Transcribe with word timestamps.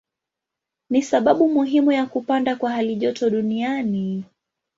Ni 0.89 1.01
sababu 1.03 1.49
muhimu 1.49 1.91
ya 1.91 2.05
kupanda 2.05 2.55
kwa 2.55 2.71
halijoto 2.71 3.29
duniani. 3.29 4.23